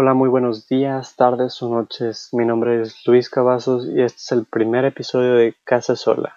Hola, 0.00 0.14
muy 0.14 0.28
buenos 0.28 0.68
días, 0.68 1.16
tardes 1.16 1.60
o 1.60 1.68
noches. 1.68 2.28
Mi 2.30 2.44
nombre 2.46 2.82
es 2.82 3.04
Luis 3.04 3.28
Cavazos 3.28 3.84
y 3.84 4.00
este 4.00 4.18
es 4.18 4.30
el 4.30 4.46
primer 4.46 4.84
episodio 4.84 5.34
de 5.34 5.56
Casa 5.64 5.96
Sola, 5.96 6.36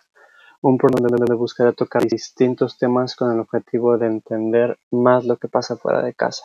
un 0.61 0.79
programa 0.79 1.15
donde 1.15 1.35
buscaré 1.35 1.71
tocar 1.71 2.03
distintos 2.07 2.79
temas 2.79 3.15
con 3.15 3.31
el 3.31 3.39
objetivo 3.39 3.99
de 3.99 4.07
entender 4.07 4.79
más 4.89 5.25
lo 5.25 5.37
que 5.37 5.47
pasa 5.47 5.77
fuera 5.77 6.01
de 6.01 6.15
casa 6.15 6.43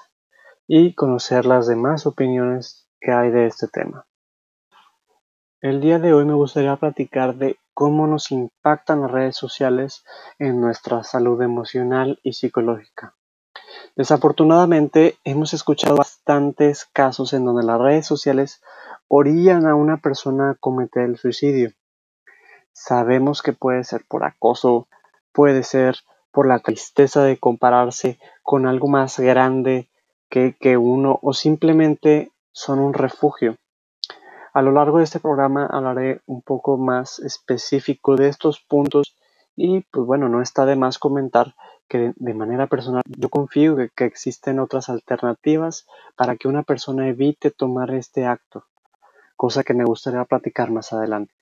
y 0.69 0.93
conocer 0.93 1.47
las 1.47 1.67
demás 1.67 2.07
opiniones 2.07 2.87
que 3.01 3.13
hay 3.13 3.31
de 3.31 3.47
este 3.47 3.67
tema. 3.69 4.07
El 5.63 5.81
día 5.81 5.99
de 5.99 6.13
hoy 6.13 6.27
me 6.27 6.35
gustaría 6.35 6.77
platicar 6.77 7.37
de 7.37 7.57
cómo 7.73 8.07
nos 8.07 8.31
impactan 8.31 9.01
las 9.01 9.11
redes 9.11 9.37
sociales 9.37 10.05
en 10.39 10.61
nuestra 10.61 11.03
salud 11.03 11.41
emocional 11.41 12.21
y 12.23 12.35
psicológica. 12.35 13.15
Desafortunadamente, 13.97 15.17
hemos 15.25 15.55
escuchado 15.55 15.97
bastantes 15.97 16.85
casos 16.93 17.33
en 17.33 17.45
donde 17.45 17.65
las 17.65 17.81
redes 17.81 18.07
sociales 18.07 18.61
orillan 19.09 19.67
a 19.67 19.75
una 19.75 19.99
persona 19.99 20.51
a 20.51 20.55
cometer 20.55 21.05
el 21.05 21.17
suicidio. 21.17 21.73
Sabemos 22.73 23.43
que 23.43 23.53
puede 23.53 23.85
ser 23.85 24.05
por 24.07 24.25
acoso, 24.25 24.89
puede 25.33 25.63
ser 25.63 25.97
por 26.31 26.47
la 26.47 26.59
tristeza 26.59 27.23
de 27.23 27.39
compararse 27.39 28.19
con 28.43 28.67
algo 28.67 28.89
más 28.89 29.19
grande 29.19 29.89
que, 30.29 30.55
que 30.61 30.77
uno 30.77 31.19
o 31.23 31.33
simplemente 31.33 32.33
son 32.53 32.79
un 32.81 32.93
refugio. 32.93 33.57
A 34.53 34.63
lo 34.63 34.73
largo 34.73 34.99
de 34.99 35.05
este 35.05 35.21
programa 35.21 35.67
hablaré 35.67 36.21
un 36.27 36.43
poco 36.43 36.77
más 36.77 37.19
específico 37.19 38.17
de 38.17 38.29
estos 38.29 38.61
puntos 38.61 39.15
y 39.55 39.81
pues 39.91 40.07
bueno, 40.07 40.29
no 40.29 40.43
está 40.43 40.67
de 40.67 40.77
más 40.77 40.99
comentar 40.99 41.55
que 41.89 42.13
de 42.17 42.35
manera 42.35 42.67
personal 42.67 43.03
yo 43.07 43.29
confío 43.29 43.77
que, 43.77 43.91
que 43.91 44.05
existen 44.05 44.59
otras 44.59 44.89
alternativas 44.89 45.87
para 46.17 46.37
que 46.37 46.49
una 46.49 46.63
persona 46.63 47.09
evite 47.09 47.51
tomar 47.51 47.91
este 47.93 48.27
acto, 48.27 48.65
cosa 49.37 49.65
que 49.65 49.75
me 49.75 49.85
gustaría 49.85 50.25
platicar 50.25 50.71
más 50.71 50.93
adelante. 50.93 51.35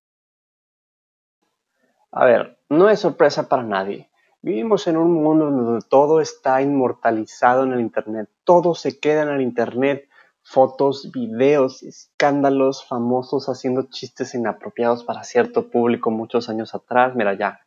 A 2.12 2.24
ver, 2.24 2.58
no 2.68 2.88
es 2.88 3.00
sorpresa 3.00 3.48
para 3.48 3.64
nadie. 3.64 4.08
Vivimos 4.40 4.86
en 4.86 4.96
un 4.96 5.14
mundo 5.14 5.50
donde 5.50 5.84
todo 5.88 6.20
está 6.20 6.60
inmortalizado 6.60 7.64
en 7.64 7.72
el 7.72 7.80
Internet, 7.80 8.28
todo 8.44 8.74
se 8.74 9.00
queda 9.00 9.22
en 9.22 9.30
el 9.30 9.40
Internet, 9.40 10.08
fotos, 10.42 11.10
videos, 11.10 11.82
escándalos 11.82 12.84
famosos 12.84 13.48
haciendo 13.48 13.84
chistes 13.84 14.34
inapropiados 14.34 15.02
para 15.02 15.24
cierto 15.24 15.70
público 15.70 16.10
muchos 16.10 16.48
años 16.50 16.74
atrás, 16.74 17.14
mira 17.16 17.32
ya, 17.34 17.63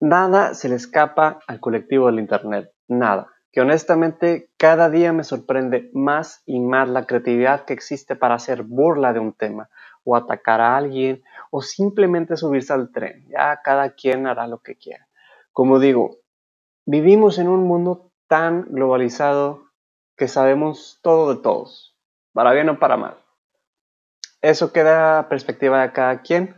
Nada 0.00 0.54
se 0.54 0.68
le 0.68 0.74
escapa 0.74 1.38
al 1.46 1.60
colectivo 1.60 2.06
del 2.06 2.18
Internet, 2.18 2.72
nada. 2.88 3.28
Que 3.52 3.60
honestamente 3.60 4.50
cada 4.56 4.90
día 4.90 5.12
me 5.12 5.22
sorprende 5.22 5.90
más 5.92 6.42
y 6.44 6.58
más 6.58 6.88
la 6.88 7.06
creatividad 7.06 7.64
que 7.64 7.72
existe 7.72 8.16
para 8.16 8.34
hacer 8.34 8.64
burla 8.64 9.12
de 9.12 9.20
un 9.20 9.32
tema, 9.32 9.70
o 10.02 10.16
atacar 10.16 10.60
a 10.60 10.76
alguien, 10.76 11.22
o 11.50 11.62
simplemente 11.62 12.36
subirse 12.36 12.72
al 12.72 12.90
tren. 12.90 13.26
Ya 13.28 13.60
cada 13.62 13.90
quien 13.90 14.26
hará 14.26 14.48
lo 14.48 14.58
que 14.58 14.76
quiera. 14.76 15.06
Como 15.52 15.78
digo, 15.78 16.18
vivimos 16.84 17.38
en 17.38 17.48
un 17.48 17.66
mundo 17.66 18.10
tan 18.26 18.66
globalizado 18.70 19.70
que 20.16 20.28
sabemos 20.28 20.98
todo 21.02 21.34
de 21.34 21.40
todos, 21.40 21.96
para 22.32 22.52
bien 22.52 22.68
o 22.68 22.78
para 22.78 22.96
mal. 22.96 23.16
Eso 24.42 24.72
queda 24.72 25.20
a 25.20 25.28
perspectiva 25.28 25.82
de 25.82 25.92
cada 25.92 26.20
quien. 26.22 26.54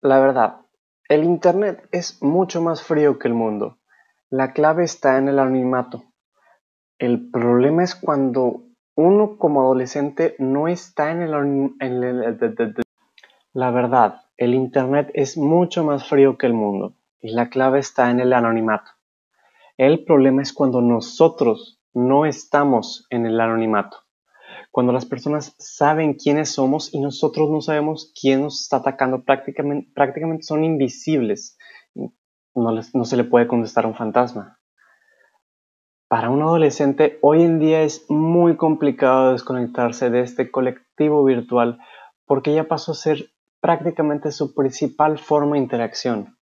La 0.00 0.18
verdad, 0.20 0.60
el 1.10 1.24
Internet 1.24 1.88
es 1.90 2.22
mucho 2.22 2.62
más 2.62 2.84
frío 2.84 3.18
que 3.18 3.26
el 3.26 3.34
mundo. 3.34 3.78
La 4.28 4.52
clave 4.52 4.84
está 4.84 5.18
en 5.18 5.26
el 5.26 5.40
anonimato. 5.40 6.04
El 7.00 7.32
problema 7.32 7.82
es 7.82 7.96
cuando 7.96 8.62
uno 8.94 9.36
como 9.36 9.62
adolescente 9.62 10.36
no 10.38 10.68
está 10.68 11.10
en 11.10 11.22
el, 11.22 12.36
La 13.52 13.72
verdad, 13.72 14.20
el 14.36 14.54
Internet 14.54 15.10
es 15.12 15.36
mucho 15.36 15.82
más 15.82 16.08
frío 16.08 16.38
que 16.38 16.46
el 16.46 16.54
mundo 16.54 16.94
y 17.20 17.32
la 17.32 17.50
clave 17.50 17.80
está 17.80 18.12
en 18.12 18.20
el 18.20 18.32
anonimato. 18.32 18.92
El 19.76 20.04
problema 20.04 20.42
es 20.42 20.52
cuando 20.52 20.80
nosotros 20.80 21.80
no 21.92 22.24
estamos 22.24 23.08
en 23.10 23.26
el 23.26 23.40
anonimato 23.40 24.04
cuando 24.70 24.92
las 24.92 25.04
personas 25.04 25.54
saben 25.58 26.14
quiénes 26.14 26.50
somos 26.50 26.94
y 26.94 27.00
nosotros 27.00 27.50
no 27.50 27.60
sabemos 27.60 28.12
quién 28.20 28.42
nos 28.42 28.60
está 28.60 28.76
atacando, 28.78 29.24
prácticamente, 29.24 29.90
prácticamente 29.94 30.44
son 30.44 30.64
invisibles. 30.64 31.58
No, 31.94 32.12
no 32.54 33.04
se 33.04 33.16
le 33.16 33.24
puede 33.24 33.48
contestar 33.48 33.84
a 33.84 33.88
un 33.88 33.94
fantasma. 33.94 34.60
Para 36.08 36.30
un 36.30 36.42
adolescente 36.42 37.18
hoy 37.22 37.42
en 37.42 37.60
día 37.60 37.82
es 37.82 38.04
muy 38.08 38.56
complicado 38.56 39.32
desconectarse 39.32 40.10
de 40.10 40.22
este 40.22 40.50
colectivo 40.50 41.24
virtual 41.24 41.78
porque 42.26 42.52
ya 42.52 42.64
pasó 42.64 42.92
a 42.92 42.96
ser 42.96 43.30
prácticamente 43.60 44.32
su 44.32 44.54
principal 44.54 45.18
forma 45.18 45.52
de 45.52 45.62
interacción. 45.62 46.36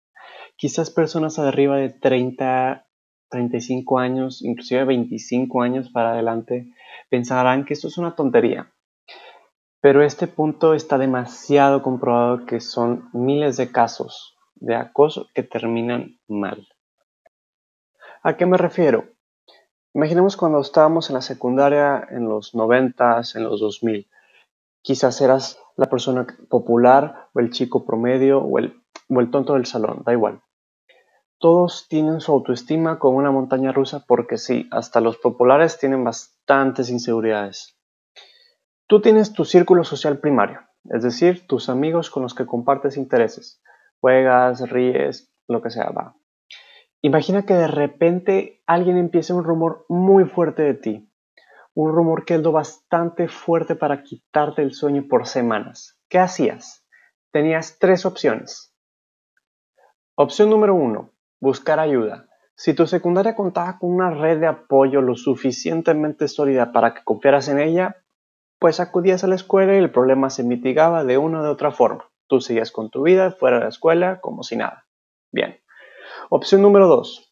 Quizás 0.56 0.90
personas 0.90 1.38
arriba 1.38 1.76
de 1.76 1.90
30, 1.90 2.86
35 3.30 3.98
años, 3.98 4.42
inclusive 4.42 4.84
25 4.84 5.62
años 5.62 5.90
para 5.90 6.12
adelante, 6.12 6.72
pensarán 7.08 7.64
que 7.64 7.74
esto 7.74 7.88
es 7.88 7.98
una 7.98 8.14
tontería. 8.14 8.72
Pero 9.80 10.02
este 10.02 10.26
punto 10.26 10.74
está 10.74 10.98
demasiado 10.98 11.82
comprobado 11.82 12.46
que 12.46 12.60
son 12.60 13.08
miles 13.12 13.56
de 13.56 13.70
casos 13.70 14.36
de 14.56 14.74
acoso 14.74 15.28
que 15.34 15.42
terminan 15.42 16.18
mal. 16.26 16.66
¿A 18.22 18.36
qué 18.36 18.46
me 18.46 18.56
refiero? 18.56 19.04
Imaginemos 19.94 20.36
cuando 20.36 20.60
estábamos 20.60 21.08
en 21.08 21.14
la 21.14 21.22
secundaria 21.22 22.06
en 22.10 22.28
los 22.28 22.54
90, 22.54 23.22
en 23.34 23.44
los 23.44 23.60
2000. 23.60 24.08
Quizás 24.82 25.20
eras 25.20 25.60
la 25.76 25.86
persona 25.86 26.26
popular 26.48 27.28
o 27.32 27.40
el 27.40 27.50
chico 27.50 27.84
promedio 27.84 28.40
o 28.40 28.58
el, 28.58 28.82
o 29.08 29.20
el 29.20 29.30
tonto 29.30 29.54
del 29.54 29.66
salón, 29.66 30.02
da 30.04 30.12
igual. 30.12 30.42
Todos 31.40 31.86
tienen 31.88 32.20
su 32.20 32.32
autoestima 32.32 32.98
como 32.98 33.18
una 33.18 33.30
montaña 33.30 33.70
rusa 33.70 34.04
porque 34.08 34.38
sí, 34.38 34.68
hasta 34.72 35.00
los 35.00 35.18
populares 35.18 35.78
tienen 35.78 36.02
bastantes 36.02 36.90
inseguridades. 36.90 37.78
Tú 38.88 39.00
tienes 39.00 39.32
tu 39.32 39.44
círculo 39.44 39.84
social 39.84 40.18
primario, 40.18 40.62
es 40.90 41.04
decir, 41.04 41.46
tus 41.46 41.68
amigos 41.68 42.10
con 42.10 42.24
los 42.24 42.34
que 42.34 42.44
compartes 42.44 42.96
intereses. 42.96 43.62
Juegas, 44.00 44.68
ríes, 44.68 45.32
lo 45.46 45.62
que 45.62 45.70
sea, 45.70 45.90
va. 45.90 46.16
Imagina 47.02 47.46
que 47.46 47.54
de 47.54 47.68
repente 47.68 48.60
alguien 48.66 48.96
empiece 48.96 49.32
un 49.32 49.44
rumor 49.44 49.86
muy 49.88 50.24
fuerte 50.24 50.62
de 50.62 50.74
ti. 50.74 51.12
Un 51.72 51.92
rumor 51.92 52.24
que 52.24 52.34
es 52.34 52.42
lo 52.42 52.50
bastante 52.50 53.28
fuerte 53.28 53.76
para 53.76 54.02
quitarte 54.02 54.62
el 54.62 54.72
sueño 54.74 55.06
por 55.08 55.28
semanas. 55.28 56.00
¿Qué 56.08 56.18
hacías? 56.18 56.84
Tenías 57.30 57.78
tres 57.78 58.04
opciones. 58.04 58.74
Opción 60.16 60.50
número 60.50 60.74
uno, 60.74 61.12
Buscar 61.40 61.78
ayuda. 61.80 62.28
Si 62.56 62.74
tu 62.74 62.86
secundaria 62.86 63.36
contaba 63.36 63.78
con 63.78 63.94
una 63.94 64.10
red 64.10 64.40
de 64.40 64.48
apoyo 64.48 65.00
lo 65.00 65.14
suficientemente 65.14 66.26
sólida 66.26 66.72
para 66.72 66.94
que 66.94 67.04
confiaras 67.04 67.48
en 67.48 67.60
ella, 67.60 68.02
pues 68.58 68.80
acudías 68.80 69.22
a 69.22 69.28
la 69.28 69.36
escuela 69.36 69.74
y 69.74 69.78
el 69.78 69.92
problema 69.92 70.30
se 70.30 70.42
mitigaba 70.42 71.04
de 71.04 71.18
una 71.18 71.42
u 71.42 71.46
otra 71.46 71.70
forma. 71.70 72.10
Tú 72.26 72.40
seguías 72.40 72.72
con 72.72 72.90
tu 72.90 73.02
vida 73.02 73.30
fuera 73.30 73.58
de 73.58 73.62
la 73.64 73.68
escuela 73.68 74.20
como 74.20 74.42
si 74.42 74.56
nada. 74.56 74.86
Bien. 75.30 75.60
Opción 76.30 76.62
número 76.62 76.88
2. 76.88 77.27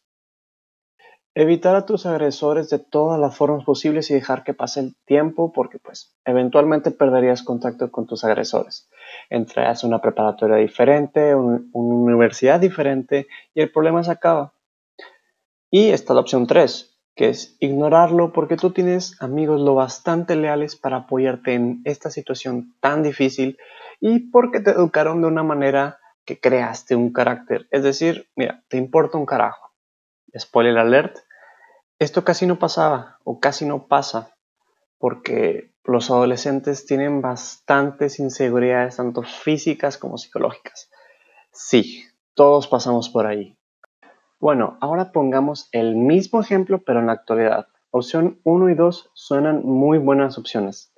Evitar 1.39 1.75
a 1.75 1.85
tus 1.85 2.07
agresores 2.07 2.67
de 2.71 2.79
todas 2.79 3.19
las 3.19 3.37
formas 3.37 3.63
posibles 3.63 4.09
y 4.09 4.15
dejar 4.15 4.43
que 4.43 4.55
pase 4.55 4.79
el 4.79 4.95
tiempo 5.05 5.53
porque 5.53 5.77
pues 5.77 6.17
eventualmente 6.25 6.89
perderías 6.89 7.43
contacto 7.43 7.91
con 7.91 8.07
tus 8.07 8.23
agresores. 8.23 8.89
Entrarías 9.29 9.83
a 9.83 9.87
una 9.87 10.01
preparatoria 10.01 10.55
diferente, 10.55 11.35
una 11.35 11.61
universidad 11.73 12.59
diferente 12.59 13.27
y 13.53 13.61
el 13.61 13.71
problema 13.71 14.03
se 14.03 14.09
acaba. 14.09 14.53
Y 15.69 15.89
está 15.89 16.15
la 16.15 16.21
opción 16.21 16.47
3, 16.47 16.97
que 17.15 17.29
es 17.29 17.55
ignorarlo 17.59 18.33
porque 18.33 18.57
tú 18.57 18.71
tienes 18.71 19.21
amigos 19.21 19.61
lo 19.61 19.75
bastante 19.75 20.35
leales 20.35 20.75
para 20.75 20.97
apoyarte 20.97 21.53
en 21.53 21.81
esta 21.85 22.09
situación 22.09 22.73
tan 22.79 23.03
difícil 23.03 23.59
y 23.99 24.31
porque 24.31 24.59
te 24.59 24.71
educaron 24.71 25.21
de 25.21 25.27
una 25.27 25.43
manera 25.43 25.99
que 26.25 26.39
creaste 26.39 26.95
un 26.95 27.13
carácter. 27.13 27.67
Es 27.69 27.83
decir, 27.83 28.27
mira, 28.35 28.63
te 28.69 28.77
importa 28.77 29.19
un 29.19 29.27
carajo. 29.27 29.67
Spoiler 30.35 30.77
alert, 30.77 31.19
esto 31.99 32.23
casi 32.23 32.45
no 32.45 32.59
pasaba 32.59 33.19
o 33.23 33.39
casi 33.39 33.65
no 33.65 33.87
pasa 33.87 34.35
porque 34.99 35.71
los 35.83 36.11
adolescentes 36.11 36.85
tienen 36.85 37.21
bastantes 37.21 38.19
inseguridades, 38.19 38.97
tanto 38.97 39.23
físicas 39.23 39.97
como 39.97 40.17
psicológicas. 40.17 40.89
Sí, 41.51 42.03
todos 42.33 42.67
pasamos 42.67 43.09
por 43.09 43.25
ahí. 43.25 43.57
Bueno, 44.39 44.77
ahora 44.81 45.11
pongamos 45.11 45.69
el 45.71 45.95
mismo 45.95 46.41
ejemplo 46.41 46.83
pero 46.85 46.99
en 46.99 47.07
la 47.07 47.13
actualidad. 47.13 47.67
Opción 47.89 48.39
1 48.43 48.69
y 48.69 48.75
2 48.75 49.11
suenan 49.13 49.65
muy 49.65 49.97
buenas 49.97 50.37
opciones. 50.37 50.93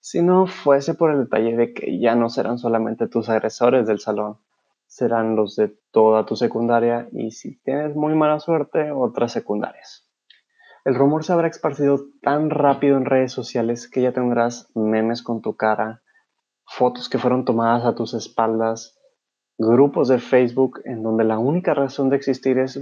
Si 0.00 0.22
no 0.22 0.46
fuese 0.46 0.94
por 0.94 1.10
el 1.10 1.24
detalle 1.24 1.56
de 1.56 1.74
que 1.74 2.00
ya 2.00 2.14
no 2.14 2.30
serán 2.30 2.58
solamente 2.58 3.06
tus 3.06 3.28
agresores 3.28 3.86
del 3.86 4.00
salón, 4.00 4.38
serán 4.86 5.36
los 5.36 5.54
de 5.54 5.76
toda 5.92 6.26
tu 6.26 6.34
secundaria 6.34 7.08
y 7.12 7.30
si 7.30 7.60
tienes 7.60 7.94
muy 7.94 8.14
mala 8.14 8.40
suerte, 8.40 8.90
otras 8.90 9.30
secundarias. 9.30 10.09
El 10.90 10.96
rumor 10.96 11.22
se 11.22 11.32
habrá 11.32 11.46
esparcido 11.46 12.00
tan 12.20 12.50
rápido 12.50 12.96
en 12.96 13.04
redes 13.04 13.30
sociales 13.30 13.88
que 13.88 14.02
ya 14.02 14.10
tendrás 14.10 14.68
memes 14.74 15.22
con 15.22 15.40
tu 15.40 15.54
cara, 15.54 16.02
fotos 16.66 17.08
que 17.08 17.16
fueron 17.16 17.44
tomadas 17.44 17.86
a 17.86 17.94
tus 17.94 18.12
espaldas, 18.12 18.98
grupos 19.56 20.08
de 20.08 20.18
Facebook 20.18 20.80
en 20.84 21.04
donde 21.04 21.22
la 21.22 21.38
única 21.38 21.74
razón 21.74 22.10
de 22.10 22.16
existir 22.16 22.58
es 22.58 22.80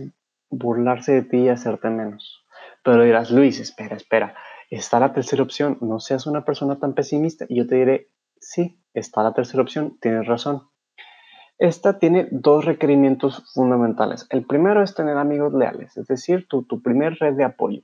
burlarse 0.49 1.13
de 1.13 1.23
ti 1.23 1.37
y 1.37 1.49
hacerte 1.51 1.91
menos. 1.91 2.47
Pero 2.83 3.05
dirás, 3.05 3.31
Luis, 3.31 3.61
espera, 3.61 3.97
espera, 3.97 4.35
está 4.71 4.99
la 5.01 5.13
tercera 5.13 5.43
opción, 5.43 5.77
no 5.83 6.01
seas 6.01 6.27
una 6.27 6.47
persona 6.47 6.79
tan 6.79 6.95
pesimista. 6.95 7.45
Y 7.47 7.57
yo 7.57 7.67
te 7.67 7.75
diré, 7.75 8.09
sí, 8.41 8.81
está 8.95 9.23
la 9.23 9.35
tercera 9.35 9.63
opción, 9.63 9.99
tienes 10.01 10.27
razón. 10.27 10.63
Esta 11.59 11.99
tiene 11.99 12.27
dos 12.31 12.65
requerimientos 12.65 13.53
fundamentales. 13.53 14.27
El 14.31 14.47
primero 14.47 14.83
es 14.83 14.95
tener 14.95 15.19
amigos 15.19 15.53
leales, 15.53 15.95
es 15.99 16.07
decir, 16.07 16.49
tu, 16.49 16.63
tu 16.63 16.81
primer 16.81 17.19
red 17.21 17.35
de 17.35 17.45
apoyo. 17.45 17.83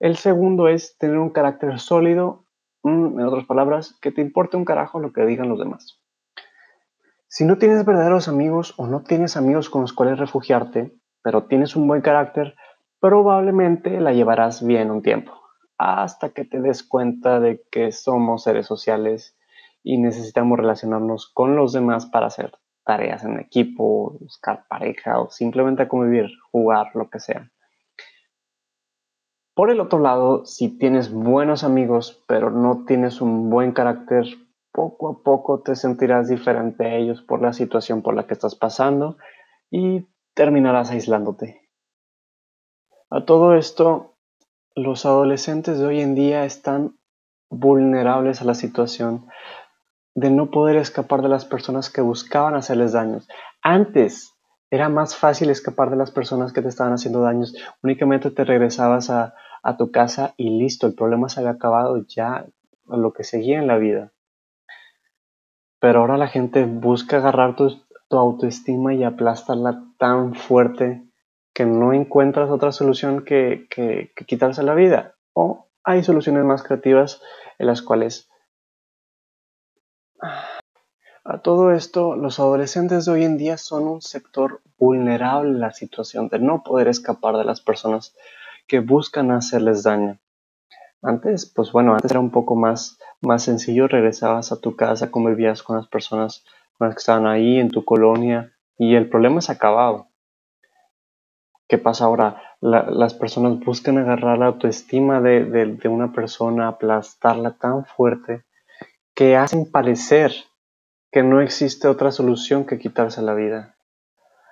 El 0.00 0.16
segundo 0.16 0.68
es 0.68 0.96
tener 0.96 1.18
un 1.18 1.30
carácter 1.30 1.80
sólido, 1.80 2.44
mm, 2.84 3.18
en 3.18 3.26
otras 3.26 3.46
palabras, 3.46 3.98
que 4.00 4.12
te 4.12 4.20
importe 4.20 4.56
un 4.56 4.64
carajo 4.64 5.00
lo 5.00 5.12
que 5.12 5.26
digan 5.26 5.48
los 5.48 5.58
demás. 5.58 6.00
Si 7.26 7.44
no 7.44 7.58
tienes 7.58 7.84
verdaderos 7.84 8.28
amigos 8.28 8.74
o 8.78 8.86
no 8.86 9.02
tienes 9.02 9.36
amigos 9.36 9.68
con 9.68 9.82
los 9.82 9.92
cuales 9.92 10.18
refugiarte, 10.18 10.94
pero 11.22 11.46
tienes 11.46 11.74
un 11.74 11.88
buen 11.88 12.00
carácter, 12.00 12.54
probablemente 13.00 14.00
la 14.00 14.12
llevarás 14.12 14.64
bien 14.64 14.90
un 14.90 15.02
tiempo, 15.02 15.32
hasta 15.76 16.30
que 16.30 16.44
te 16.44 16.60
des 16.60 16.84
cuenta 16.84 17.40
de 17.40 17.62
que 17.70 17.90
somos 17.90 18.44
seres 18.44 18.66
sociales 18.66 19.36
y 19.82 19.98
necesitamos 19.98 20.58
relacionarnos 20.58 21.28
con 21.28 21.56
los 21.56 21.72
demás 21.72 22.06
para 22.06 22.26
hacer 22.26 22.52
tareas 22.84 23.24
en 23.24 23.38
equipo, 23.38 24.16
buscar 24.20 24.64
pareja 24.68 25.20
o 25.20 25.28
simplemente 25.28 25.88
convivir, 25.88 26.30
jugar, 26.50 26.92
lo 26.94 27.10
que 27.10 27.20
sea. 27.20 27.50
Por 29.58 29.72
el 29.72 29.80
otro 29.80 29.98
lado, 29.98 30.46
si 30.46 30.68
tienes 30.68 31.10
buenos 31.10 31.64
amigos 31.64 32.22
pero 32.28 32.52
no 32.52 32.84
tienes 32.86 33.20
un 33.20 33.50
buen 33.50 33.72
carácter, 33.72 34.24
poco 34.70 35.08
a 35.08 35.22
poco 35.24 35.62
te 35.62 35.74
sentirás 35.74 36.28
diferente 36.28 36.84
a 36.84 36.94
ellos 36.94 37.22
por 37.22 37.42
la 37.42 37.52
situación 37.52 38.00
por 38.00 38.14
la 38.14 38.28
que 38.28 38.34
estás 38.34 38.54
pasando 38.54 39.16
y 39.68 40.06
terminarás 40.34 40.92
aislándote. 40.92 41.68
A 43.10 43.24
todo 43.24 43.56
esto, 43.56 44.14
los 44.76 45.04
adolescentes 45.04 45.80
de 45.80 45.86
hoy 45.86 46.02
en 46.02 46.14
día 46.14 46.44
están 46.44 46.96
vulnerables 47.50 48.40
a 48.40 48.44
la 48.44 48.54
situación 48.54 49.26
de 50.14 50.30
no 50.30 50.52
poder 50.52 50.76
escapar 50.76 51.20
de 51.20 51.30
las 51.30 51.44
personas 51.44 51.90
que 51.90 52.00
buscaban 52.00 52.54
hacerles 52.54 52.92
daños. 52.92 53.26
Antes 53.60 54.36
era 54.70 54.88
más 54.88 55.16
fácil 55.16 55.50
escapar 55.50 55.90
de 55.90 55.96
las 55.96 56.12
personas 56.12 56.52
que 56.52 56.62
te 56.62 56.68
estaban 56.68 56.92
haciendo 56.92 57.22
daños. 57.22 57.56
Únicamente 57.82 58.30
te 58.30 58.44
regresabas 58.44 59.10
a, 59.10 59.34
tu 59.76 59.90
casa 59.90 60.34
y 60.36 60.50
listo, 60.50 60.86
el 60.86 60.94
problema 60.94 61.28
se 61.28 61.40
había 61.40 61.52
acabado 61.52 62.04
ya 62.06 62.46
lo 62.86 63.12
que 63.12 63.24
seguía 63.24 63.58
en 63.58 63.66
la 63.66 63.76
vida. 63.76 64.12
Pero 65.80 66.00
ahora 66.00 66.16
la 66.16 66.28
gente 66.28 66.64
busca 66.64 67.18
agarrar 67.18 67.56
tu, 67.56 67.82
autoestima 68.10 68.94
y 68.94 69.04
aplastarla 69.04 69.84
tan 69.98 70.34
fuerte 70.34 71.04
que 71.52 71.66
no 71.66 71.92
encuentras 71.92 72.50
otra 72.50 72.72
solución 72.72 73.24
que, 73.24 73.66
que 73.68 74.10
quitarse 74.26 74.62
la 74.62 74.74
vida. 74.74 75.16
O 75.34 75.68
hay 75.84 76.02
soluciones 76.02 76.44
más 76.44 76.62
creativas 76.62 77.20
en 77.58 77.66
las 77.66 77.82
cuales 77.82 78.30
a 81.30 81.42
todo 81.42 81.72
esto, 81.72 82.16
los 82.16 82.40
adolescentes 82.40 83.04
de 83.04 83.12
hoy 83.12 83.24
en 83.24 83.36
día 83.36 83.58
son 83.58 83.86
un 83.86 84.00
sector 84.00 84.62
vulnerable 84.78 85.50
en 85.50 85.60
la 85.60 85.72
situación 85.72 86.28
de 86.28 86.38
no 86.38 86.62
poder 86.62 86.88
escapar 86.88 87.36
de 87.36 87.44
las 87.44 87.60
personas 87.60 88.16
que 88.68 88.80
buscan 88.80 89.32
hacerles 89.32 89.82
daño. 89.82 90.18
Antes, 91.02 91.46
pues 91.46 91.72
bueno, 91.72 91.94
antes 91.94 92.10
era 92.10 92.20
un 92.20 92.30
poco 92.30 92.54
más, 92.54 92.98
más 93.20 93.42
sencillo, 93.42 93.88
regresabas 93.88 94.52
a 94.52 94.60
tu 94.60 94.76
casa, 94.76 95.10
convivías 95.10 95.62
con 95.62 95.76
las 95.76 95.88
personas 95.88 96.44
con 96.76 96.86
las 96.86 96.94
que 96.94 97.00
estaban 97.00 97.26
ahí 97.26 97.58
en 97.58 97.70
tu 97.70 97.84
colonia 97.84 98.52
y 98.76 98.94
el 98.94 99.08
problema 99.08 99.38
es 99.38 99.50
acabado. 99.50 100.08
¿Qué 101.68 101.78
pasa 101.78 102.04
ahora? 102.04 102.42
las 102.60 103.14
personas 103.14 103.60
buscan 103.60 103.98
agarrar 103.98 104.36
la 104.38 104.46
autoestima 104.46 105.20
de, 105.20 105.44
de 105.44 105.88
una 105.88 106.12
persona, 106.12 106.66
aplastarla 106.66 107.52
tan 107.52 107.84
fuerte 107.84 108.42
que 109.14 109.36
hacen 109.36 109.70
parecer 109.70 110.32
que 111.12 111.22
no 111.22 111.40
existe 111.40 111.86
otra 111.86 112.10
solución 112.10 112.64
que 112.64 112.80
quitarse 112.80 113.22
la 113.22 113.34
vida. 113.34 113.77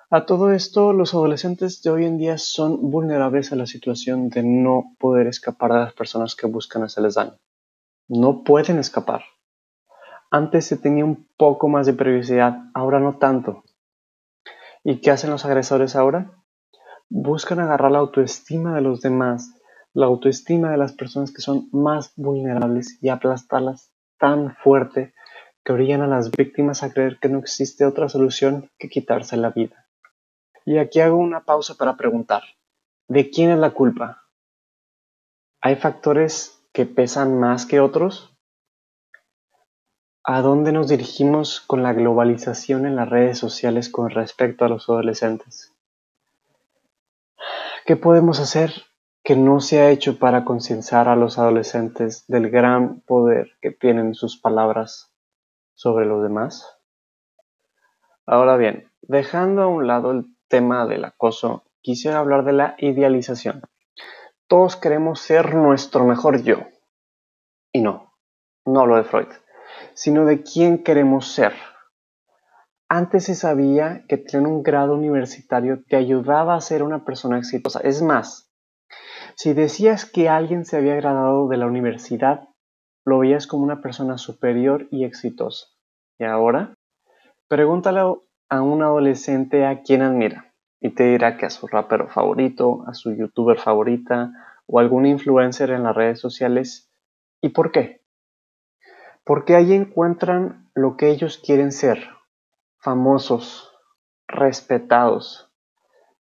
A 0.09 0.25
todo 0.25 0.53
esto, 0.53 0.93
los 0.93 1.15
adolescentes 1.15 1.83
de 1.83 1.91
hoy 1.91 2.05
en 2.05 2.17
día 2.17 2.39
son 2.39 2.93
vulnerables 2.93 3.51
a 3.51 3.57
la 3.57 3.67
situación 3.67 4.29
de 4.29 4.45
no 4.45 4.95
poder 5.01 5.27
escapar 5.27 5.73
de 5.73 5.81
las 5.81 5.95
personas 5.95 6.37
que 6.37 6.47
buscan 6.47 6.85
hacerles 6.85 7.17
daño. 7.17 7.37
No 8.07 8.45
pueden 8.45 8.79
escapar. 8.79 9.25
Antes 10.31 10.65
se 10.65 10.77
tenía 10.77 11.05
un 11.05 11.27
poco 11.37 11.69
más 11.69 11.87
de 11.87 11.95
privacidad, 11.95 12.57
ahora 12.73 13.01
no 13.01 13.19
tanto. 13.19 13.65
¿Y 14.85 15.01
qué 15.01 15.11
hacen 15.11 15.31
los 15.31 15.45
agresores 15.45 15.97
ahora? 15.97 16.31
Buscan 17.09 17.59
agarrar 17.59 17.91
la 17.91 17.99
autoestima 17.99 18.77
de 18.77 18.83
los 18.83 19.01
demás, 19.01 19.57
la 19.93 20.07
autoestima 20.07 20.71
de 20.71 20.77
las 20.77 20.93
personas 20.93 21.33
que 21.33 21.43
son 21.43 21.69
más 21.73 22.13
vulnerables 22.15 22.97
y 23.03 23.09
aplastarlas 23.09 23.91
tan 24.21 24.55
fuerte 24.55 25.15
que 25.65 25.73
orillan 25.73 26.03
a 26.03 26.07
las 26.07 26.31
víctimas 26.31 26.85
a 26.85 26.93
creer 26.93 27.19
que 27.21 27.29
no 27.29 27.41
existe 27.41 27.85
otra 27.85 28.09
solución 28.09 28.71
que 28.79 28.89
quitarse 28.89 29.37
la 29.37 29.51
vida. 29.51 29.86
Y 30.69 30.79
aquí 30.79 31.01
hago 31.01 31.17
una 31.17 31.45
pausa 31.45 31.77
para 31.77 31.97
preguntar, 31.97 32.43
¿de 33.07 33.31
quién 33.31 33.53
es 33.53 33.59
la 33.59 33.71
culpa? 33.71 34.25
¿Hay 35.61 35.77
factores 35.77 36.61
que 36.73 36.87
pesan 36.87 37.39
más 37.39 37.67
que 37.67 37.79
otros? 37.79 38.37
¿A 40.25 40.43
dónde 40.43 40.73
nos 40.73 40.89
dirigimos 40.89 41.61
con 41.61 41.85
la 41.85 41.93
globalización 41.93 42.85
en 42.85 42.97
las 42.97 43.09
redes 43.09 43.39
sociales 43.39 43.89
con 43.89 44.11
respecto 44.11 44.65
a 44.65 44.69
los 44.69 44.89
adolescentes? 44.89 45.73
¿Qué 47.87 47.95
podemos 47.95 48.41
hacer 48.41 48.73
que 49.23 49.37
no 49.37 49.61
se 49.61 49.81
ha 49.81 49.91
hecho 49.91 50.19
para 50.19 50.45
concienciar 50.45 51.07
a 51.09 51.15
los 51.15 51.39
adolescentes 51.39 52.25
del 52.27 52.51
gran 52.51 53.03
poder 53.03 53.53
que 53.61 53.71
tienen 53.71 54.17
sus 54.17 54.37
palabras 54.37 55.15
sobre 55.75 56.07
los 56.07 56.25
demás? 56.25 56.77
Ahora 58.27 58.57
bien, 58.57 58.91
dejando 59.03 59.63
a 59.63 59.69
un 59.69 59.87
lado 59.87 60.11
el 60.11 60.36
tema 60.49 60.87
del 60.87 61.05
acoso, 61.05 61.65
quisiera 61.81 62.19
hablar 62.19 62.45
de 62.45 62.53
la 62.53 62.75
idealización. 62.79 63.63
Todos 64.49 64.77
queremos 64.77 65.21
ser 65.21 65.55
nuestro 65.55 66.05
mejor 66.05 66.43
yo. 66.43 66.59
Y 67.73 67.83
no, 67.83 68.13
no 68.65 68.81
hablo 68.81 68.97
de 68.97 69.05
Freud, 69.05 69.29
sino 69.95 70.25
de 70.25 70.43
quién 70.43 70.83
queremos 70.83 71.29
ser. 71.33 71.55
Antes 72.89 73.25
se 73.25 73.35
sabía 73.35 74.05
que 74.09 74.17
tener 74.17 74.47
un 74.47 74.63
grado 74.63 74.95
universitario 74.95 75.83
te 75.89 75.97
ayudaba 75.97 76.55
a 76.55 76.61
ser 76.61 76.83
una 76.83 77.05
persona 77.05 77.39
exitosa. 77.39 77.81
Es 77.81 78.01
más, 78.01 78.53
si 79.35 79.55
decías 79.55 80.05
que 80.05 80.29
alguien 80.29 80.65
se 80.65 80.77
había 80.77 80.95
graduado 80.95 81.49
de 81.49 81.57
la 81.57 81.67
universidad, 81.67 82.49
lo 83.05 83.19
veías 83.19 83.47
como 83.47 83.65
una 83.65 83.83
persona 83.83 84.19
superior 84.19 84.87
y 84.91 85.05
exitosa. 85.05 85.67
¿Y 86.19 86.25
ahora? 86.25 86.75
Pregúntale 87.49 88.01
a 88.49 88.63
un 88.63 88.83
adolescente 88.83 89.65
a 89.67 89.83
quién 89.83 90.03
admira 90.03 90.53
y 90.81 90.91
te 90.91 91.05
dirá 91.05 91.37
que 91.37 91.47
a 91.47 91.51
su 91.51 91.67
rapero 91.67 92.09
favorito, 92.09 92.85
a 92.87 92.95
su 92.95 93.15
youtuber 93.15 93.59
favorita 93.59 94.33
o 94.67 94.79
algún 94.79 95.07
influencer 95.07 95.71
en 95.71 95.83
las 95.83 95.97
redes 95.97 96.21
sociales. 96.21 96.91
¿Y 97.41 97.51
por 97.51 97.73
qué? 97.73 98.03
Porque 99.25 99.55
ahí 99.57 99.73
encuentran 99.73 100.71
lo 100.75 100.97
que 100.97 101.11
ellos 101.11 101.39
quieren 101.39 101.73
ser, 101.73 102.09
famosos, 102.79 103.73
respetados, 104.29 105.47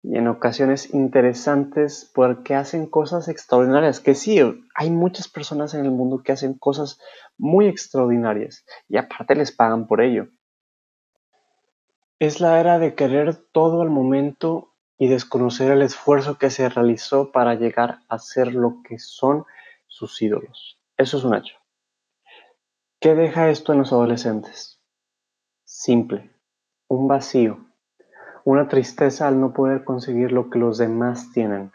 y 0.04 0.18
en 0.18 0.28
ocasiones 0.28 0.94
interesantes 0.94 2.12
porque 2.14 2.56
hacen 2.56 2.88
cosas 2.88 3.30
extraordinarias. 3.30 4.02
Que 4.02 4.16
sí, 4.16 4.38
hay 4.76 4.92
muchas 4.92 5.30
personas 5.30 5.74
en 5.74 5.86
el 5.86 5.92
mundo 5.92 6.22
que 6.24 6.34
hacen 6.34 6.56
cosas 6.56 7.00
muy 7.38 7.68
extraordinarias 7.68 8.66
y 8.90 8.98
aparte 8.98 9.36
les 9.36 9.54
pagan 9.54 9.88
por 9.88 10.02
ello. 10.02 10.28
Es 12.24 12.40
la 12.40 12.62
era 12.62 12.80
de 12.80 12.96
querer 12.96 13.36
todo 13.36 13.82
al 13.82 13.90
momento 13.90 14.70
y 14.98 15.10
desconocer 15.10 15.72
el 15.72 15.82
esfuerzo 15.82 16.38
que 16.38 16.52
se 16.52 16.70
realizó 16.70 17.34
para 17.34 17.56
llegar 17.56 18.00
a 18.08 18.18
ser 18.18 18.54
lo 18.54 18.82
que 18.88 18.98
son 18.98 19.44
sus 19.88 20.22
ídolos. 20.22 20.80
Eso 20.96 21.18
es 21.18 21.26
un 21.26 21.36
hecho. 21.36 21.58
¿Qué 23.02 23.14
deja 23.14 23.50
esto 23.50 23.74
en 23.74 23.80
los 23.80 23.92
adolescentes? 23.92 24.80
Simple, 25.66 26.32
un 26.88 27.10
vacío 27.10 27.60
una 28.46 28.70
tristeza 28.70 29.28
al 29.28 29.42
no 29.42 29.54
poder 29.54 29.84
conseguir 29.84 30.32
lo 30.32 30.50
que 30.50 30.60
los 30.60 30.78
demás 30.78 31.32
tienen. 31.34 31.72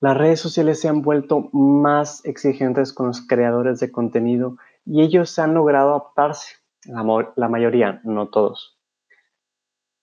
Las 0.00 0.16
redes 0.16 0.38
sociales 0.40 0.80
se 0.80 0.88
han 0.88 1.02
vuelto 1.02 1.48
más 1.52 2.24
exigentes 2.24 2.92
con 2.92 3.08
los 3.08 3.26
creadores 3.26 3.80
de 3.80 3.90
contenido 3.90 4.56
y 4.84 5.02
ellos 5.02 5.36
han 5.38 5.54
logrado 5.54 5.90
adaptarse, 5.90 6.56
la, 6.84 7.48
mayoría, 7.48 8.00
no 8.02 8.28
todos. 8.28 8.81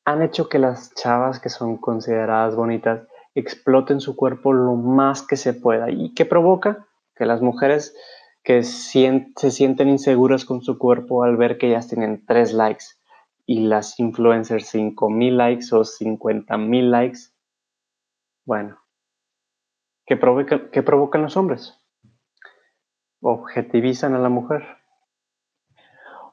Han 0.10 0.24
hecho 0.24 0.50
que 0.50 0.58
las 0.58 0.92
chavas 0.96 1.40
que 1.40 1.50
son 1.50 1.78
consideradas 1.78 2.56
bonitas 2.56 3.08
exploten 3.36 4.02
su 4.02 4.16
cuerpo 4.16 4.54
lo 4.54 4.74
más 4.74 5.22
que 5.22 5.36
se 5.36 5.54
pueda. 5.54 5.92
¿Y 5.92 6.16
qué 6.16 6.26
provoca? 6.26 6.88
Que 7.16 7.28
las 7.28 7.44
mujeres 7.44 7.96
que 8.44 8.64
se 8.64 9.52
sienten 9.52 9.88
inseguras 9.88 10.46
con 10.46 10.64
su 10.64 10.80
cuerpo 10.80 11.24
al 11.24 11.38
ver 11.38 11.60
que 11.60 11.68
ellas 11.68 11.88
tienen 11.88 12.26
3 12.26 12.54
likes 12.54 12.86
y 13.46 13.68
las 13.68 14.00
influencers 14.00 14.66
5000 14.70 15.38
likes 15.38 15.66
o 15.74 15.84
50000 15.84 16.90
likes, 16.90 17.20
bueno, 18.46 18.80
¿qué, 20.08 20.18
provoca, 20.18 20.72
¿qué 20.72 20.82
provocan 20.82 21.22
los 21.22 21.38
hombres? 21.38 21.78
Objetivizan 23.22 24.16
a 24.16 24.20
la 24.20 24.30
mujer. 24.30 24.79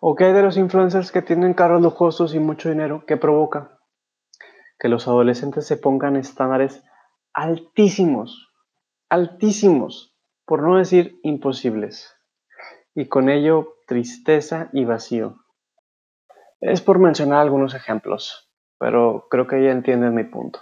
¿O 0.09 0.15
qué 0.15 0.27
hay 0.27 0.33
de 0.33 0.43
los 0.43 0.57
influencers 0.57 1.11
que 1.11 1.21
tienen 1.21 1.53
carros 1.53 1.83
lujosos 1.83 2.33
y 2.33 2.39
mucho 2.39 2.69
dinero? 2.69 3.03
¿Qué 3.09 3.17
provoca? 3.17 3.81
Que 4.79 4.89
los 4.89 5.09
adolescentes 5.09 5.67
se 5.67 5.79
pongan 5.79 6.15
estándares 6.15 6.85
altísimos, 7.35 8.53
altísimos, 9.09 10.17
por 10.45 10.63
no 10.63 10.77
decir 10.77 11.19
imposibles, 11.25 12.15
y 12.95 13.09
con 13.09 13.29
ello 13.29 13.79
tristeza 13.89 14.71
y 14.73 14.85
vacío. 14.85 15.39
Es 16.61 16.81
por 16.81 17.01
mencionar 17.01 17.41
algunos 17.41 17.75
ejemplos, 17.75 18.49
pero 18.79 19.27
creo 19.29 19.49
que 19.49 19.61
ya 19.61 19.73
entienden 19.73 20.15
mi 20.15 20.23
punto. 20.23 20.61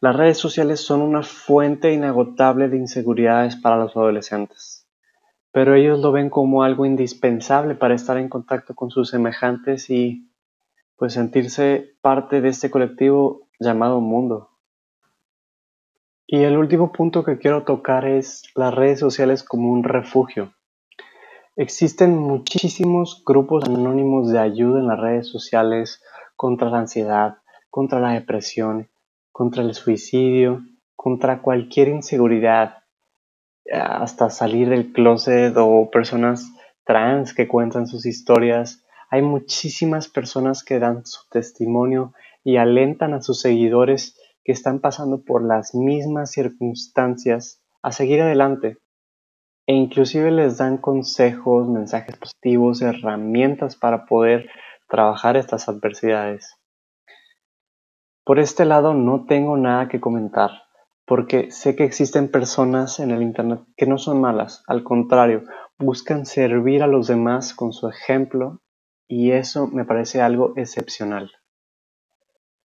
Las 0.00 0.16
redes 0.16 0.38
sociales 0.38 0.80
son 0.80 1.02
una 1.02 1.22
fuente 1.22 1.92
inagotable 1.92 2.70
de 2.70 2.78
inseguridades 2.78 3.54
para 3.54 3.76
los 3.76 3.94
adolescentes, 3.94 4.81
pero 5.52 5.74
ellos 5.74 6.00
lo 6.00 6.12
ven 6.12 6.30
como 6.30 6.62
algo 6.62 6.86
indispensable 6.86 7.74
para 7.74 7.94
estar 7.94 8.16
en 8.16 8.28
contacto 8.28 8.74
con 8.74 8.90
sus 8.90 9.10
semejantes 9.10 9.90
y 9.90 10.30
pues 10.96 11.12
sentirse 11.12 11.94
parte 12.00 12.40
de 12.40 12.48
este 12.48 12.70
colectivo 12.70 13.48
llamado 13.60 14.00
mundo. 14.00 14.50
Y 16.26 16.44
el 16.44 16.56
último 16.56 16.92
punto 16.92 17.24
que 17.24 17.38
quiero 17.38 17.64
tocar 17.64 18.06
es 18.06 18.44
las 18.54 18.74
redes 18.74 18.98
sociales 18.98 19.42
como 19.42 19.70
un 19.70 19.84
refugio. 19.84 20.54
Existen 21.56 22.16
muchísimos 22.16 23.22
grupos 23.26 23.64
anónimos 23.64 24.30
de 24.32 24.38
ayuda 24.38 24.80
en 24.80 24.86
las 24.86 24.98
redes 24.98 25.28
sociales 25.28 26.02
contra 26.34 26.70
la 26.70 26.78
ansiedad, 26.78 27.36
contra 27.68 28.00
la 28.00 28.12
depresión, 28.12 28.88
contra 29.30 29.62
el 29.62 29.74
suicidio, 29.74 30.62
contra 30.96 31.42
cualquier 31.42 31.88
inseguridad, 31.88 32.81
hasta 33.70 34.30
salir 34.30 34.68
del 34.68 34.92
closet 34.92 35.54
o 35.56 35.90
personas 35.90 36.50
trans 36.84 37.34
que 37.34 37.48
cuentan 37.48 37.86
sus 37.86 38.06
historias. 38.06 38.84
Hay 39.10 39.22
muchísimas 39.22 40.08
personas 40.08 40.64
que 40.64 40.78
dan 40.78 41.04
su 41.06 41.28
testimonio 41.30 42.14
y 42.44 42.56
alentan 42.56 43.14
a 43.14 43.22
sus 43.22 43.40
seguidores 43.40 44.18
que 44.44 44.52
están 44.52 44.80
pasando 44.80 45.22
por 45.24 45.44
las 45.44 45.74
mismas 45.74 46.32
circunstancias 46.32 47.62
a 47.82 47.92
seguir 47.92 48.22
adelante 48.22 48.78
e 49.66 49.74
inclusive 49.74 50.30
les 50.30 50.58
dan 50.58 50.78
consejos, 50.78 51.68
mensajes 51.68 52.16
positivos, 52.16 52.82
herramientas 52.82 53.76
para 53.76 54.06
poder 54.06 54.48
trabajar 54.88 55.36
estas 55.36 55.68
adversidades. 55.68 56.56
Por 58.24 58.38
este 58.38 58.64
lado 58.64 58.94
no 58.94 59.24
tengo 59.26 59.56
nada 59.56 59.88
que 59.88 60.00
comentar, 60.00 60.50
porque 61.12 61.50
sé 61.50 61.76
que 61.76 61.84
existen 61.84 62.30
personas 62.30 62.98
en 62.98 63.10
el 63.10 63.20
Internet 63.20 63.60
que 63.76 63.84
no 63.84 63.98
son 63.98 64.22
malas, 64.22 64.64
al 64.66 64.82
contrario, 64.82 65.44
buscan 65.78 66.24
servir 66.24 66.82
a 66.82 66.86
los 66.86 67.06
demás 67.06 67.52
con 67.52 67.74
su 67.74 67.86
ejemplo 67.86 68.62
y 69.06 69.32
eso 69.32 69.66
me 69.66 69.84
parece 69.84 70.22
algo 70.22 70.54
excepcional. 70.56 71.30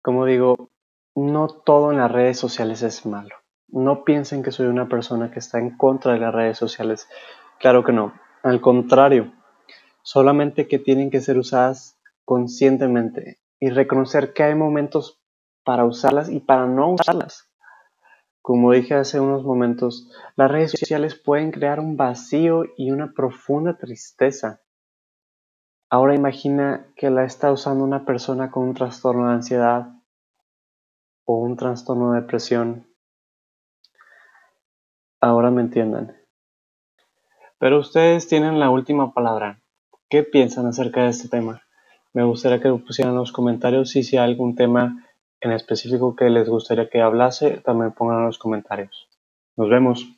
Como 0.03 0.25
digo, 0.25 0.69
no 1.15 1.47
todo 1.47 1.91
en 1.91 1.97
las 1.97 2.11
redes 2.11 2.37
sociales 2.37 2.83
es 2.83 3.07
malo. 3.07 3.33
No 3.67 4.03
piensen 4.03 4.43
que 4.43 4.51
soy 4.51 4.67
una 4.67 4.87
persona 4.89 5.31
que 5.31 5.39
está 5.39 5.57
en 5.57 5.75
contra 5.75 6.13
de 6.13 6.19
las 6.19 6.31
redes 6.31 6.59
sociales. 6.59 7.09
Claro 7.59 7.83
que 7.83 7.93
no. 7.93 8.13
Al 8.43 8.61
contrario, 8.61 9.33
solamente 10.03 10.67
que 10.67 10.77
tienen 10.77 11.09
que 11.09 11.21
ser 11.21 11.39
usadas 11.39 11.97
conscientemente 12.25 13.39
y 13.59 13.71
reconocer 13.71 14.33
que 14.33 14.43
hay 14.43 14.53
momentos 14.53 15.19
para 15.63 15.83
usarlas 15.83 16.29
y 16.29 16.41
para 16.41 16.67
no 16.67 16.91
usarlas. 16.91 17.44
Como 18.45 18.73
dije 18.73 18.93
hace 18.93 19.19
unos 19.19 19.43
momentos, 19.43 20.07
las 20.35 20.51
redes 20.51 20.69
sociales 20.69 21.15
pueden 21.15 21.49
crear 21.49 21.79
un 21.79 21.97
vacío 21.97 22.65
y 22.77 22.91
una 22.91 23.11
profunda 23.11 23.75
tristeza. 23.75 24.61
Ahora 25.89 26.13
imagina 26.13 26.85
que 26.95 27.09
la 27.09 27.23
está 27.23 27.51
usando 27.51 27.83
una 27.83 28.05
persona 28.05 28.51
con 28.51 28.65
un 28.65 28.75
trastorno 28.75 29.29
de 29.29 29.33
ansiedad 29.33 29.87
o 31.23 31.39
un 31.39 31.57
trastorno 31.57 32.11
de 32.11 32.21
depresión. 32.21 32.85
Ahora 35.19 35.49
me 35.49 35.63
entiendan. 35.63 36.15
Pero 37.57 37.79
ustedes 37.79 38.27
tienen 38.27 38.59
la 38.59 38.69
última 38.69 39.11
palabra. 39.11 39.59
¿Qué 40.07 40.21
piensan 40.21 40.67
acerca 40.67 41.01
de 41.01 41.09
este 41.09 41.29
tema? 41.29 41.63
Me 42.13 42.23
gustaría 42.23 42.61
que 42.61 42.67
lo 42.67 42.77
pusieran 42.77 43.15
en 43.15 43.21
los 43.21 43.31
comentarios 43.31 43.95
y 43.95 44.03
si 44.03 44.17
hay 44.17 44.29
algún 44.29 44.55
tema 44.55 45.03
en 45.45 45.51
específico 45.51 46.15
que 46.15 46.29
les 46.31 46.49
gustaría 46.49 46.89
que 46.89 47.01
hablase, 47.01 47.61
también 47.63 47.91
pongan 47.91 48.19
en 48.19 48.25
los 48.25 48.39
comentarios. 48.39 49.07
Nos 49.55 49.69
vemos. 49.69 50.14